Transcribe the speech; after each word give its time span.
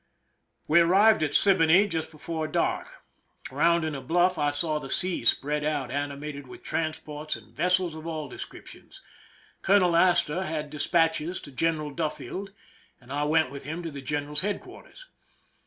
We 0.67 0.79
arrived 0.79 1.21
at 1.21 1.35
Siboney 1.35 1.87
just 1.87 2.09
before 2.09 2.47
dark. 2.47 3.03
Round 3.51 3.85
ing 3.85 3.93
a 3.93 4.01
bluff, 4.01 4.35
I 4.39 4.49
saw 4.49 4.79
the 4.79 4.89
sea 4.89 5.23
spread 5.25 5.63
out, 5.63 5.91
animated 5.91 6.47
with 6.47 6.63
transports 6.63 7.35
and 7.35 7.53
vessels 7.55 7.93
of 7.93 8.07
all 8.07 8.27
descriptions. 8.27 8.99
Colonel 9.61 9.95
Astor 9.95 10.41
had 10.41 10.71
despatches 10.71 11.39
to 11.41 11.51
General 11.51 11.91
Duffield, 11.91 12.49
and 12.99 13.13
I 13.13 13.25
went 13.25 13.51
with 13.51 13.63
him 13.65 13.83
to 13.83 13.91
the 13.91 14.01
generaPs 14.01 14.39
headquarters. 14.41 15.05